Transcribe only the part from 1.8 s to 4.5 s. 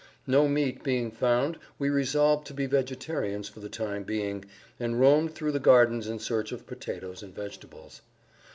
resolved to be vegetarians for the time being,